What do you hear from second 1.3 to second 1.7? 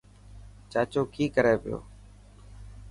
ڪري